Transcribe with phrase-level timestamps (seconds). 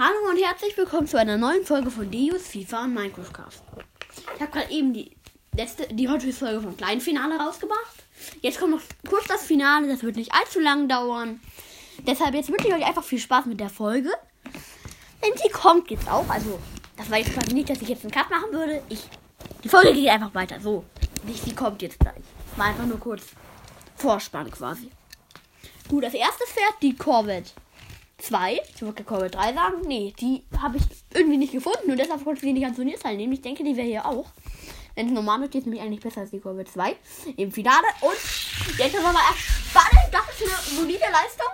[0.00, 3.64] Hallo und herzlich willkommen zu einer neuen Folge von Deus, FIFA und Minecraft Cast.
[4.36, 5.10] Ich habe gerade eben die
[5.56, 8.04] letzte, die heutige Folge vom kleinen Finale rausgebracht.
[8.40, 11.40] Jetzt kommt noch kurz das Finale, das wird nicht allzu lang dauern.
[12.06, 14.10] Deshalb jetzt wünsche ich euch einfach viel Spaß mit der Folge.
[15.24, 16.28] Denn sie kommt jetzt auch.
[16.28, 16.60] Also,
[16.96, 18.80] das war jetzt quasi nicht, dass ich jetzt einen Cut machen würde.
[18.88, 19.02] Ich,
[19.64, 20.60] die Folge geht einfach weiter.
[20.60, 20.84] So,
[21.26, 22.22] nicht, sie kommt jetzt gleich.
[22.54, 23.24] War einfach nur kurz
[23.96, 24.90] Vorspann quasi.
[25.88, 27.50] Gut, das erste Pferd, die Corvette
[28.28, 28.60] 2.
[28.74, 29.80] Ich wollte Corvette 3 sagen.
[29.86, 30.82] Nee, die habe ich
[31.14, 33.32] irgendwie nicht gefunden und deshalb konnte ich sie nicht ans Turnier teilnehmen.
[33.32, 34.26] Ich denke, die wäre hier auch.
[34.94, 36.94] Wenn es normal ist nämlich eigentlich besser als die Corvette 2
[37.36, 37.86] im Finale.
[38.00, 38.18] Und
[38.78, 40.12] jetzt ist aber erst spannend.
[40.12, 41.52] Das ist eine solide Leistung.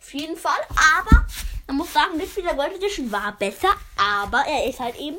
[0.00, 0.60] Auf jeden Fall.
[0.98, 1.26] Aber
[1.66, 3.70] man muss sagen, Mitspieler Gold Edition war besser.
[3.96, 5.16] Aber er ist halt eben,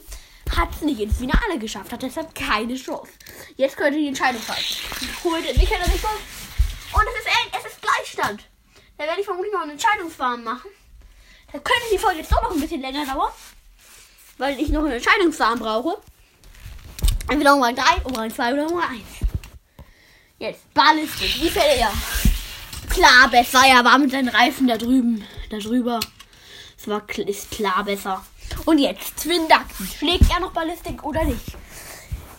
[0.55, 1.91] hat es nicht ins Finale geschafft.
[1.91, 3.13] Hat deshalb keine Chance.
[3.55, 4.65] Jetzt könnte die Entscheidung fallen.
[5.23, 7.51] Holt das nicht Und es ist eng.
[7.57, 8.54] Es ist Gleichstand.
[8.97, 10.69] Da werde ich vermutlich noch einen Entscheidungsfarm machen.
[11.51, 13.31] Da könnte die Folge jetzt doch noch ein bisschen länger dauern.
[14.37, 15.97] Weil ich noch einen Entscheidungsfarm brauche.
[17.27, 19.01] Entweder Umrang 3, Umrang 2 oder Umrang 1.
[20.37, 21.41] Jetzt, Ballistik.
[21.41, 21.91] Wie fällt er?
[22.89, 23.61] Klar besser.
[23.65, 25.25] Er war mit seinen Reifen da drüben.
[25.49, 25.99] Da drüber.
[26.77, 28.23] Es war, ist klar besser.
[28.65, 29.97] Und jetzt, Twin Ducks.
[29.97, 31.55] Schlägt er noch Ballistik oder nicht?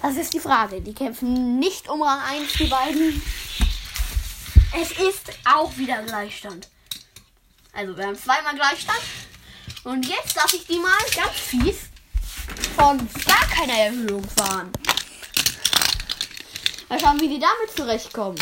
[0.03, 0.81] Das ist die Frage.
[0.81, 3.23] Die kämpfen nicht um Rang 1, die beiden.
[4.75, 6.69] Es ist auch wieder Gleichstand.
[7.73, 9.01] Also wir haben zweimal Gleichstand.
[9.85, 11.91] Und jetzt darf ich die mal ganz fies
[12.75, 14.73] von gar keiner Erhöhung fahren.
[16.89, 18.39] Mal schauen, wie die damit zurechtkommen.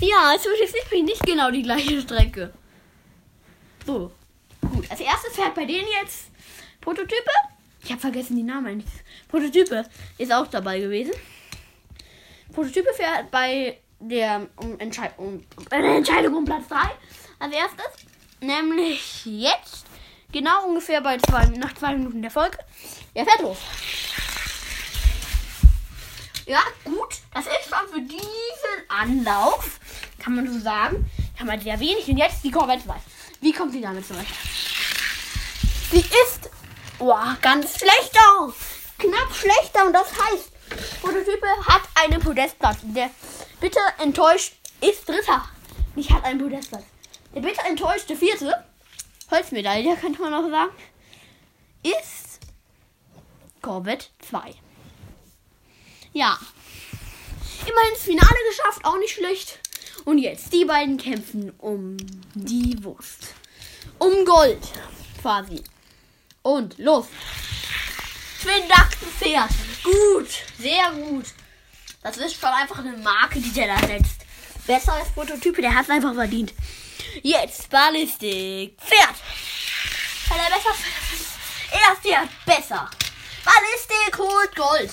[0.00, 2.52] Ja, es jetzt nicht, nicht genau die gleiche Strecke.
[3.86, 4.12] So.
[4.60, 6.26] Gut, als erstes fährt bei denen jetzt
[6.80, 7.30] Prototype.
[7.82, 8.84] Ich habe vergessen die Namen.
[9.28, 11.12] Prototype ist auch dabei gewesen.
[12.52, 16.76] Prototype fährt bei der um, Entschei um, Entscheidung um Platz 3
[17.38, 17.86] als erstes.
[18.40, 19.86] Nämlich jetzt.
[20.32, 22.58] Genau ungefähr bei zwei, nach zwei Minuten der Folge.
[23.14, 23.58] Er fährt los.
[26.46, 27.16] Ja, gut.
[27.32, 29.80] Das ist schon für diesen Anlauf,
[30.18, 32.08] kann man so sagen, kann man sehr wenig.
[32.08, 32.94] Und jetzt die Corvette 2.
[33.40, 34.32] Wie kommt sie damit zurecht?
[35.90, 36.50] Sie ist
[36.98, 38.52] oh, ganz schlechter.
[38.98, 39.86] Knapp schlechter.
[39.86, 42.78] Und das heißt, Prototype hat einen Podestplatz.
[42.82, 43.10] Der
[43.66, 45.44] bitte enttäuscht ist Dritter.
[45.96, 46.84] Nicht hat einen Podestplatz.
[47.34, 48.64] Der bitte enttäuschte Vierte,
[49.28, 50.70] Holzmedaille, könnte man auch sagen,
[51.82, 52.38] ist
[53.60, 54.54] Corvette 2.
[56.12, 56.38] Ja.
[57.62, 59.58] Immerhin ins Finale geschafft, auch nicht schlecht.
[60.04, 61.96] Und jetzt, die beiden kämpfen um
[62.34, 63.34] die Wurst.
[63.98, 64.62] Um Gold,
[65.20, 65.64] quasi.
[66.42, 67.06] Und los.
[68.44, 69.50] Duck Pferd.
[69.82, 71.24] Gut, sehr gut.
[72.06, 74.20] Das ist schon einfach eine Marke, die der da setzt.
[74.64, 76.54] Besser als Prototype, der hat es einfach verdient.
[77.20, 78.78] Jetzt Ballistik.
[78.80, 79.16] Pferd.
[80.30, 80.70] Hat er besser?
[81.72, 82.88] Er fährt besser.
[83.44, 84.90] Ballistik holt Gold.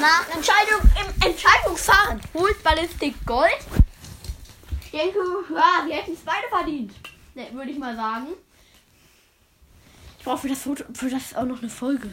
[0.00, 3.58] Nach Entscheidung im Entscheidungsfahren holt Ballistik Gold.
[4.84, 5.18] Ich denke,
[5.54, 6.94] ja, wir hätten es beide verdient.
[7.34, 8.28] Ne, würde ich mal sagen.
[10.18, 12.10] Ich brauche für das Foto, für das auch noch eine Folge.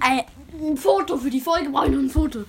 [0.00, 0.24] Ein,
[0.60, 2.44] ein Foto für die Folge brauche ich noch ein Foto.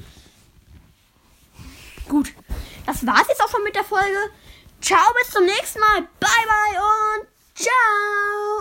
[3.03, 4.31] Das war's jetzt auch schon mit der Folge.
[4.81, 6.08] Ciao, bis zum nächsten Mal.
[6.22, 8.53] Bye, bye und ciao.